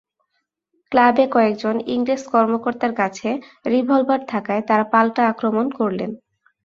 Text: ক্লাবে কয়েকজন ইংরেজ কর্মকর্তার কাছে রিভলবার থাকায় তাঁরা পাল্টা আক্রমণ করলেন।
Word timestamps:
ক্লাবে 0.91 1.25
কয়েকজন 1.31 1.75
ইংরেজ 1.93 2.21
কর্মকর্তার 2.33 2.93
কাছে 2.95 3.29
রিভলবার 3.65 4.21
থাকায় 4.31 4.63
তাঁরা 4.67 4.85
পাল্টা 4.93 5.21
আক্রমণ 5.31 5.65
করলেন। 5.79 6.11